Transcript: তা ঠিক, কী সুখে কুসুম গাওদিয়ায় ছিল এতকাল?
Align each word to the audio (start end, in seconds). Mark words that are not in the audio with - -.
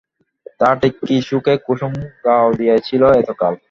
তা 0.59 0.69
ঠিক, 0.81 0.93
কী 1.07 1.17
সুখে 1.21 1.53
কুসুম 1.65 1.93
গাওদিয়ায় 2.25 2.81
ছিল 2.87 3.01
এতকাল? 3.21 3.53